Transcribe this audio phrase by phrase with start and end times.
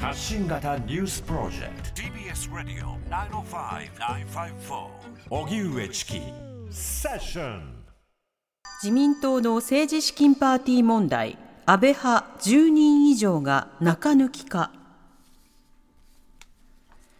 [0.00, 2.02] 発信型ニュースプロジェクト。
[2.02, 4.86] TBS ラディオ905-954
[5.28, 6.20] おぎゅうえちき
[6.70, 7.84] セッション
[8.80, 11.36] 自民党の政治資金パーティー問題。
[11.66, 14.70] 安倍派10人以上が中抜きか。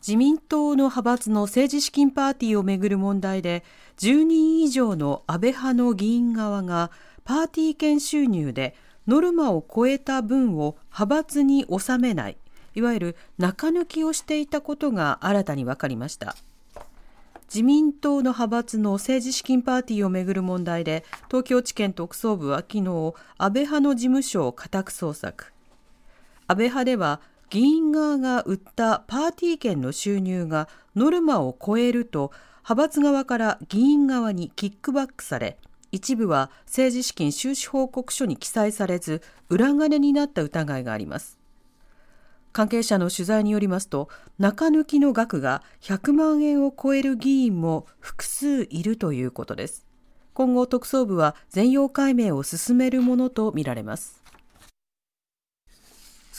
[0.00, 3.64] 自民党の派閥の政治資金パーティーをめぐる問題で
[3.98, 6.92] 10人以上の安倍派の議員側が
[7.24, 8.76] パーティー券収入で
[9.08, 12.36] ノルマを超えた分を派閥に納めない
[12.74, 16.36] いわゆる中抜きをしていたことが新たに分かりました。
[17.52, 25.52] 自民党の派閥の政治資金パーティーをめぐる問題で東京地検特捜部は昨日安倍派の事務所を家宅捜索。
[26.46, 27.20] 安倍派では
[27.50, 35.58] 議員側が売ったパーティー券の収入がノルマを超えると派閥側から議員側にキックバックされ
[35.90, 41.39] 一部は政治資金収支報告書に記載されず裏金になった疑いがあります。
[42.52, 49.86] 関係者の取材によりますと中抜きの額が100万円を超える議員も複数いるということです
[50.34, 54.20] 今後特捜部は全容解明を進めるものとみられます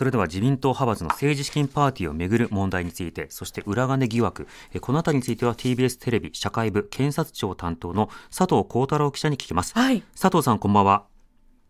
[0.00, 4.48] それでは自民党派閥の政治資金パーティーをめぐる問題について、そして裏金疑惑、
[4.80, 9.74] このあたりについては TBS テレビ社会部検察庁担当の佐藤幸太郎記者に聞きます。
[9.74, 10.02] はい。
[10.18, 11.04] 佐藤さん、こんばんは。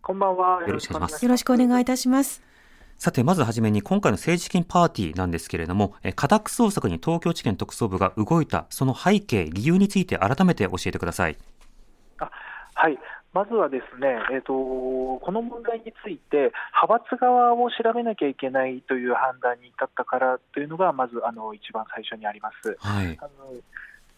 [0.00, 0.62] こんばんは。
[0.62, 1.24] よろしくお願いします。
[1.24, 2.40] よろしくお願いいたします。
[3.00, 11.38] さて、まずはじめに今回の政治資金パーティーなんですけれども、家宅捜索に東京地検特捜部が動いた、その背景、理由について改めて教えてください。
[12.18, 12.30] あ
[12.74, 12.98] はい。
[13.32, 16.52] まずはですね、えーと、この問題について、
[16.84, 22.76] 派閥側を調べなきゃいけないという判断に至ったからというのが、まずあの一番最初にあります。
[22.80, 23.54] はい、あの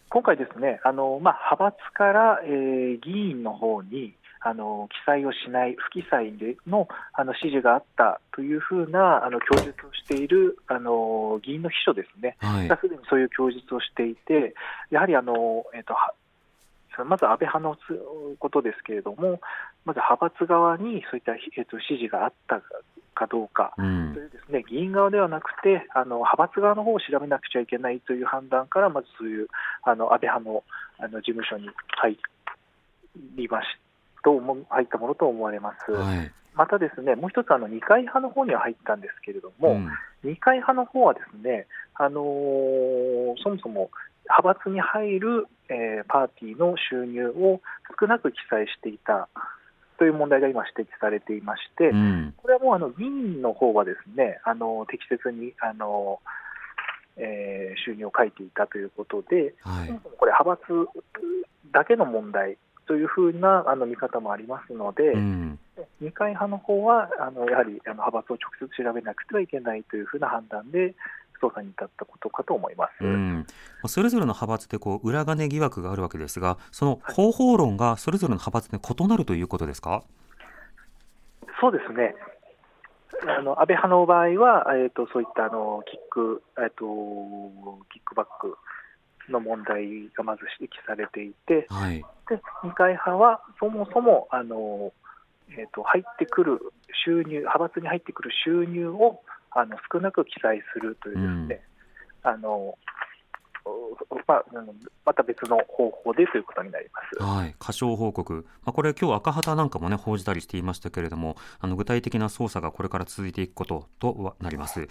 [0.09, 14.53] 今回、ですねあの、まあ、派閥から、えー、議員の方にあの記載をしない、不記載でのあの指示があったというふうなあの供述をしているあの議員の秘書ですね、はい、がすでにそういう供述をしていて、
[14.91, 15.95] やはりあの、えーと
[17.05, 17.75] まず安倍派の
[18.37, 19.41] ことですけれども、
[19.83, 22.61] まず派閥側にそういった、えっと、指示があった
[23.15, 29.47] かどうか、うん、というですね議員側ではなくてあの派閥側の方を調べなくちゃいけないという判断から、まずそういう
[29.83, 30.63] あの安倍派の
[30.99, 32.17] あの事務所に入
[33.35, 33.67] りまし
[34.23, 34.39] と
[34.69, 35.91] 入ったものと思われます。
[35.91, 36.31] はい。
[36.55, 39.89] またですねもう一つあの二階派の方には入ったんですけれども、うん、
[40.23, 43.89] 二階派の方はですね、あのー、そもそも
[44.29, 47.59] 派閥に入る、えー、パーティーの収入を
[47.99, 49.27] 少なく記載していた
[49.97, 56.19] という問題が今指摘されていまして、うん、これはもうあの議員の方はですねあの適切にあの、
[57.17, 60.63] えー、収入を書いていたということで、はい、そもそもこれ派閥
[61.71, 62.57] だけの問題
[62.87, 65.59] というふうなあの見方もありますので、うん、
[66.01, 70.95] 二階派の方はあのやはりあの派閥を直接調べなくてはいけないというふうな判断で、
[71.41, 73.45] 捜査に至ったことかと思います、うん、
[73.87, 80.03] それぞれの派閥でこう裏金疑惑があるわけですが、その方法論がそれぞれの派閥で異なるということですか、
[81.59, 82.15] そうですね。
[83.25, 86.83] あの安倍派の場合は、えーと、そういったあのキック、えーと、
[87.93, 88.57] キックバック
[89.31, 92.03] の問題がまず指摘されていて、はい、で
[92.63, 94.93] 二階派はそもそもあの、
[95.49, 96.59] えーと入ってくる
[97.05, 101.61] 収入、派閥に入ってくる収入をあの少なく記載するというですね、
[102.25, 102.77] うん、あの
[104.27, 104.43] まあ、
[105.05, 107.23] また別の方法でということになります。
[107.23, 114.89] はい、過少報告、まあ、これ、今日赤旗なんかも、ね、報じたりしていましたけれども、あの具体的な捜査がこれから続いていくこととなります。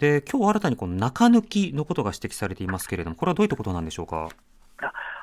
[0.00, 4.28] で、今日新たにこの中抜きのことが指摘されていますけれども、これはどういったことなんでしょうか？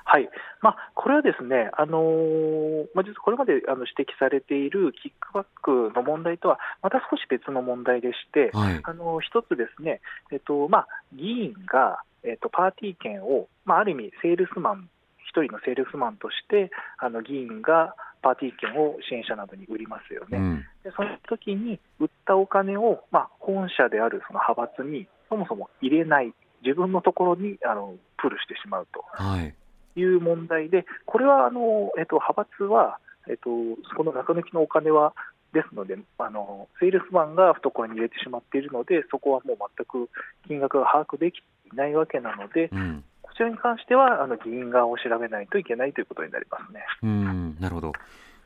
[0.09, 0.29] はい
[0.61, 9.99] まあ、これはですね、あのー、まあ、実はこれまであの指摘されているキックバックの問題とはまた少し別の問題でして、はい、あの一つですね、
[10.31, 14.89] えっとまあ、議員が、えっと、パーティー券を、まあ、ある意味、セールスマン、
[15.27, 20.37] 一人のセールスマンとして、あの議員がパーティー券を支援者などに売りますよね。
[20.37, 26.33] うん、でその時に売ったお金を、まあ、本社であるその派閥にそもそも入れない、
[26.63, 29.03] 自分のところにあのプールしてしまうと。
[29.11, 29.53] はい
[29.99, 33.49] いう問題で、これはあの、えっと、派閥は、えっと、
[33.95, 35.13] この中抜きのお金は
[35.53, 40.09] ですので、あのセールスマンが懐に入れてしまっているので、そこはもう全く
[40.47, 46.81] 金額が把握できていないわけなので、うん、こちらに関してはあの議員側を調べないといけないということになりますね。
[47.03, 47.93] うんなるほど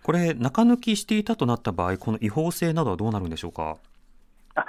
[0.03, 3.77] これ、中抜きしていたとなった場合、この違法性などはどうなるんでしょうか？
[4.55, 4.65] あ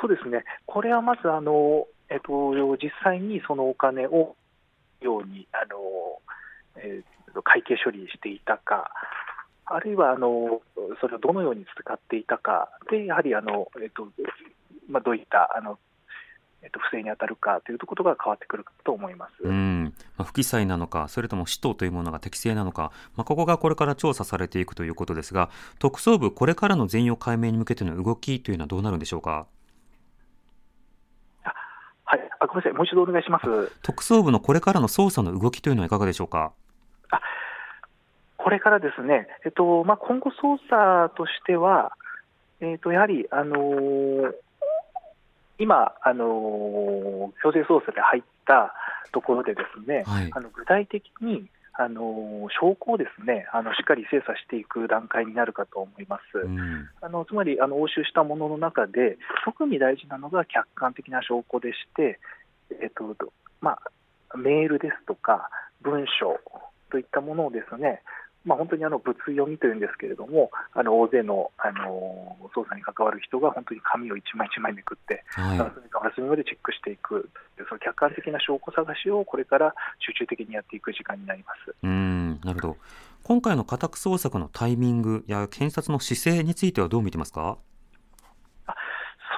[0.00, 4.36] そうですね、これはまずあの、えっと、実際にそのお金を
[5.00, 5.76] ようにあの、
[6.76, 8.90] えー、会計処理していたか、
[9.66, 10.60] あるいはあの
[11.00, 14.08] それをどのように使っていたかで、やはりあの、えーと
[14.88, 15.78] まあ、どういったあの
[16.62, 19.44] えっと、不正に当たるかということが変わってくると思います。
[19.44, 29.46] うんまあ、不記載なのか、それとも使途というものが適正なのか、まあ、ここがこれから調査されていくということですが、特捜部、これからの全容解明に向けての動きというのはどうなるんでしょうか？
[32.52, 33.72] ごめんなさい、もう一度お願いします。
[33.82, 36.52] 特捜部のこれからの捜査の動きというのはいかがでしょうか？
[38.36, 41.92] これからですね、えっとまあ、今後、捜査としては、
[42.60, 44.34] えっと、やはり、あのー
[45.58, 48.74] 今、あのー強制捜査で入った
[49.12, 56.38] ところで、ですね、はいあの具体的に、あのー証拠をですねあのしっかり精査していく段階になるかと思います。
[56.38, 62.18] うんあのつまりあの押収したものの中で、特に大事なのが客観的な証拠でして、
[62.82, 63.16] えっと
[63.60, 63.78] ま
[64.32, 65.50] あ、メールですとか、
[65.82, 66.38] 文書
[66.90, 68.02] といったものをですね、
[68.44, 77.28] まあ、本当にあの物読みというんですけれども、あの大勢のあの捜査に関わる人が本当に紙を一枚一枚めくって、はい隅から隅までチェックしていく、
[77.68, 81.74] その客観的な証拠探しをこれから集中的にやっていく時間になります。
[81.82, 82.76] うんなるほど。
[83.22, 87.58] 今回の家宅捜索のタイミングや検察の姿勢についてはどう見てますか？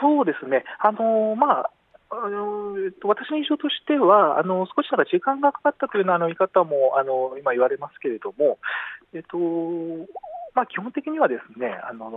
[0.01, 1.71] そうですね、あのまあ
[2.13, 8.59] あのえっと、私の印象としては、あの少しか時間がかかったというようなあの言い方もあの今言われますけれども、
[9.15, 9.39] えっと
[10.55, 12.13] まあ、基本的にはですね、あの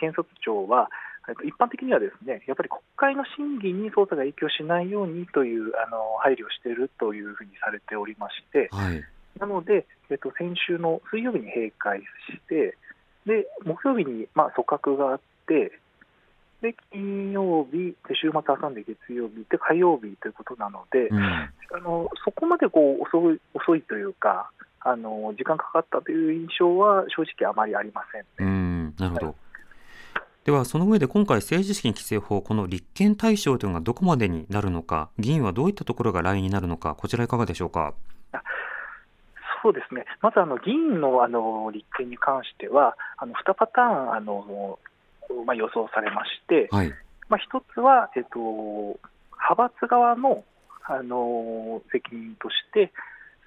[0.00, 0.88] 検察庁は、
[1.28, 9.04] えっと一般的にはですね、やっぱり国会の審議に捜査が影響しないようにというあの配慮をしているというふうにされておりまして、はい。
[9.38, 12.76] なので、えっと、先週の水曜日に閉会して、
[13.26, 15.76] で木曜日に、まあ、組閣があって、
[16.62, 21.50] で金曜日、で週末挟んで月曜日で火曜日ということなので、うんあ
[21.82, 24.50] のそこまでこう遅い遅いというか
[24.80, 28.50] あの、時間かかったという印象は正直あまりありませんうね。
[28.50, 29.34] んなるほど。
[30.44, 37.94] ではその上で今回政治資金規正法この立憲対象というのがどこまでになるのか議員はどういったところが来になるのかこちらいかがでしょうか？
[39.62, 44.78] そうですね、まずあの議員のあの立憲に関しては、あの2パターンあの、
[45.46, 46.92] まあ、予想されまして、はい。
[47.28, 50.44] まあ、一つは、えっと、派閥側の
[50.88, 52.92] あの責任として、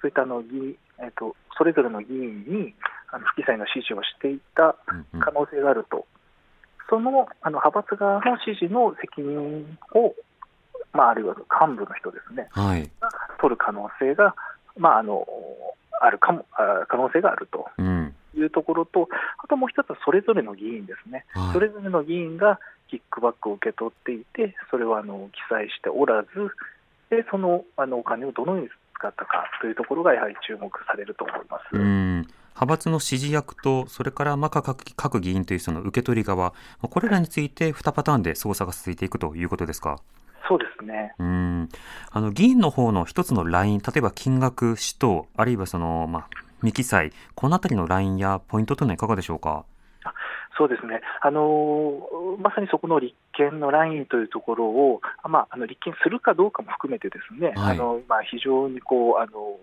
[0.02, 2.74] そういったあの議えっと、それぞれの議員に
[3.10, 5.20] あの不記載の指示をしていたうんうん。
[5.20, 6.06] 可能性があると、
[6.90, 10.14] そのあの派閥側の指示の責任を、
[10.92, 12.90] まあ、あるいは幹部の人ですね、はい。
[13.00, 13.08] が
[13.40, 14.34] 取る可能性が、
[14.76, 15.26] まあ、あの
[16.02, 17.66] あるかもあ可能性があると。
[17.78, 19.08] うんいうところと、
[19.42, 21.24] あともう一つはそれぞれの議員ですね。
[21.34, 22.58] はいそれぞれの議員が
[22.88, 26.28] キックバックを受け取っていて、それをあの記載しておらず、
[27.10, 31.62] でそのあのお金をどのように使ったかというところがやはり注目されると思います。
[31.72, 36.54] うん派閥の支持役とそれからまあ各各議員というその受け取り側ま
[36.84, 39.98] あこれらについて2パターンで捜査が続いていくということですか？
[40.46, 41.14] そうですね。
[41.18, 41.68] うん
[42.10, 46.28] あの議員の方の一つのライン例えば金額使途あるいはその、まあ、
[46.60, 49.64] 未記載このあたりのラインやポイントというのはいかがでしょうか？
[50.58, 57.76] そうですね、あのーまさにそこの立憲のラインというところを、まあ、あの立憲するかどうかも含めて、ですね、はい。
[57.76, 59.56] あの今、非常にこうあの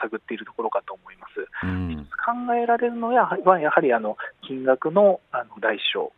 [0.00, 1.46] 探っているところかと思います。
[1.64, 2.08] うん。
[2.24, 4.16] 考えられるのは、はやはりあの
[4.46, 6.10] 金額のあの代償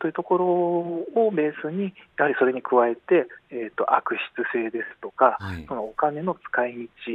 [0.00, 5.64] というところをベースに、やはりそれに加えて、えー、と悪質性ですとか、はい。
[5.66, 6.74] そのお金の使い
[7.06, 7.12] 道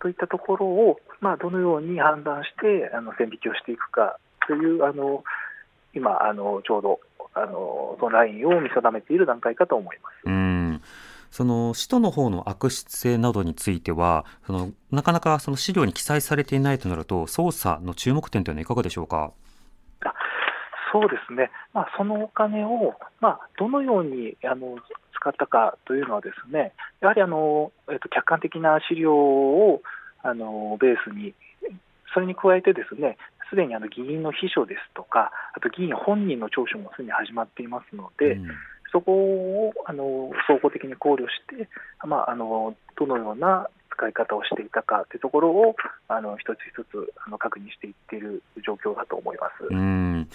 [0.00, 5.24] といったところを、まあ、どのように判断してあの線引きをしていくかという、あの
[5.94, 7.00] 今あの、ちょうど
[7.34, 10.14] あのそのラインを見定めている段階かと思います。
[10.26, 10.82] うん。
[11.30, 19.32] その使途の方の悪質性などについてはそのなかなかその資料に記載されていないとなると捜査の注目点というのはいかがでしょうか？
[20.90, 24.78] そうですね、まあ、そのお金を、まあ、どのようにあの
[25.20, 29.82] 使ったかというのは、ですねやはりあの、えっと、客観的な資料を
[30.22, 31.34] あのベースに、
[32.14, 33.16] それに加えて、ですね
[33.50, 38.48] すでにあの議員の秘書ですとか、あと議員本人の聴取もすでに始まっていますので、うん。
[38.90, 41.68] そこをあの総合的に考慮して、
[42.06, 45.74] まあ、あのどのような使い方をしていたかというところを
[46.06, 49.66] あの一つ一つあの確認していっている状況だと思います。
[49.68, 50.28] うん。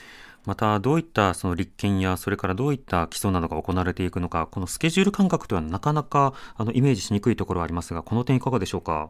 [0.45, 9.09] またどういったその立憲やそれからどういった起訴などが行われていくのかこのスケジュール感覚というのはなかなかあのイメージしにくいところはありますがこの点いかがでしょうか？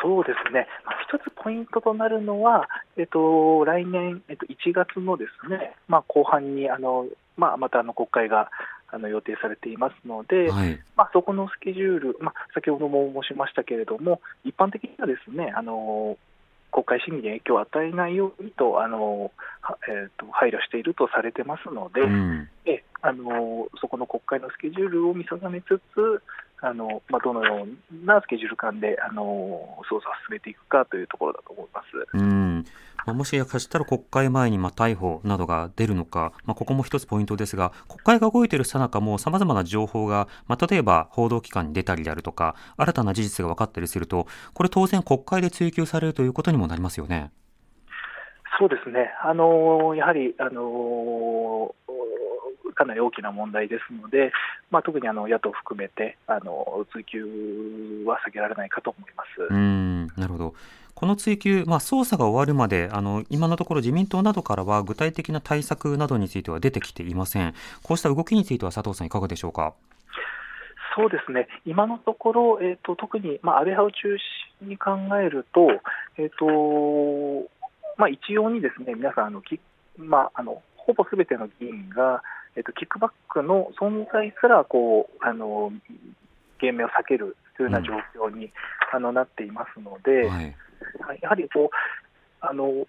[0.00, 8.48] そうですね、まあ、一つポイントとなるのは、えっと、来年、えっと、1月のですね、まあ、後半にあの、まあ、またあの国会が
[8.90, 10.78] あの予定されていますので、はい。
[10.96, 16.16] まあ、そこのスケジュール、まあ、先ほども申しましたけれども、一般的にはですねあの
[16.72, 19.30] 国会審議に影響を与えないようにとあの、
[19.60, 22.48] はえー、と配慮しているとされてますので、うん。
[22.64, 26.22] えあのそこの国会のスケジュールを見定めつつ、
[26.60, 29.22] あのまあ、どのようなスケジュール感であの
[29.88, 31.86] 捜査を進めていくかというところだと思います。
[32.14, 32.64] うん
[33.08, 47.30] まあ、もしかしたら国会前にまあ逮捕などが出るのか、まあ、ここも一つポイントですが、国会が動いているさなかもさまざまな情報が、まあ、例えば報道機関に出たりであるとか、新たな事実が分かったりすると、これ当然国会で追及されるということにもなりますよね。
[48.58, 51.74] そうですね、あのやはり、あの
[52.74, 54.32] かなり大きな問題ですので、
[54.70, 59.52] まあ、特にあの野党含めてあの追及は避けられないかと思います。
[59.52, 60.54] うんなるほど
[60.98, 67.54] この追及、まあ、捜査が終わるまであの今のところ自民党などからは具体的な対策などについては出てきていません。
[67.84, 69.74] こうした動きについては佐藤さんいかがでしょうか？
[70.96, 74.18] そうですね、今のところ、えーと、特に、まあ、安倍派を中
[74.58, 74.90] 心に考
[75.22, 75.68] えると、
[76.18, 77.48] えーと
[77.96, 79.60] まあ、一様にですね皆さんあのき、
[79.96, 82.24] まあ、あのほぼすべての議員が、
[82.56, 85.70] えっと、キックバックの存在すらこうあの
[86.60, 87.92] 減免を避けるというような状
[88.30, 88.52] 況に、うん、
[88.92, 90.56] あのなっていますので、はい、
[91.14, 91.76] やはりこう
[92.40, 92.86] あの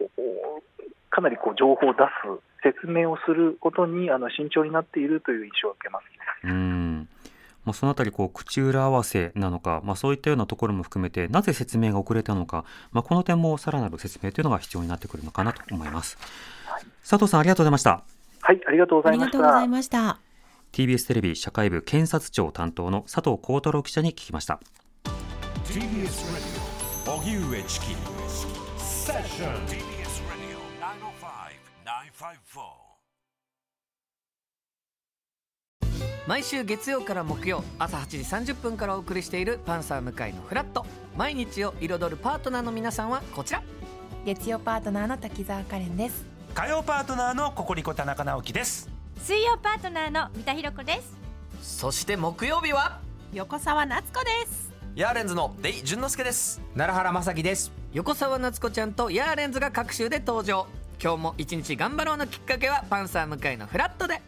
[1.09, 6.03] かなりこう情報を出す、説明をすることにあの慎重になっているという印象を受けます。
[6.43, 7.07] うん。
[7.65, 16.17] まあ、そのあたりこう口裏合わせなのか、まあ、そういったようなところも含めてなぜ説明が遅れたのか、まあ、この点もさらなる説明というのが必要になってくるのかなと思います、
[16.65, 18.03] はい、佐藤さんありがとうございました。
[18.41, 19.38] はいありがとうございました。
[19.38, 20.19] ありがとうございました。
[20.71, 24.59] TBS テレビ社会部検察庁担当の佐藤幸太郎記者に聞きました。
[25.65, 26.58] TBS
[27.19, 27.88] 荻上チキ
[28.77, 30.59] セッション TBS ラディオ
[35.91, 38.07] 905-954毎週月曜から木曜朝8
[38.45, 40.85] 時30分からお送りしている「パンサー向井のフラット」
[41.17, 43.61] 毎日を彩るパートナーの皆さんはこちら。
[44.25, 46.23] 月曜パートナーの滝沢カレンです。
[46.53, 48.89] 火曜パートナーのココリコ田中直樹です。
[49.17, 51.17] 水曜パートナーの三田寛子です。
[51.79, 53.01] そして木曜日は？
[53.33, 56.62] 横澤夏子ですヤーレンズのデイ淳之介です。
[56.75, 57.72] 奈良原雅樹です。
[57.93, 60.67] 横澤夏子ちゃんとヤーレンズが各週で登場。
[61.01, 64.22] 今日も一日頑張ろうのきっかけはパンサー向井のフラットで